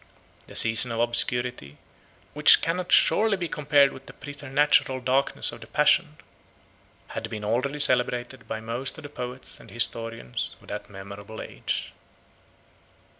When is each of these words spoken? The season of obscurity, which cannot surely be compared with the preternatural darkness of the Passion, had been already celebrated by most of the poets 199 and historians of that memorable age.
The 0.47 0.55
season 0.55 0.91
of 0.91 0.99
obscurity, 0.99 1.77
which 2.33 2.63
cannot 2.63 2.91
surely 2.91 3.37
be 3.37 3.47
compared 3.47 3.93
with 3.93 4.07
the 4.07 4.13
preternatural 4.13 4.99
darkness 4.99 5.51
of 5.51 5.61
the 5.61 5.67
Passion, 5.67 6.17
had 7.09 7.29
been 7.29 7.45
already 7.45 7.77
celebrated 7.77 8.47
by 8.47 8.61
most 8.61 8.97
of 8.97 9.03
the 9.03 9.09
poets 9.09 9.59
199 9.59 9.69
and 9.69 9.71
historians 9.71 10.55
of 10.59 10.67
that 10.69 10.89
memorable 10.89 11.39
age. 11.39 11.93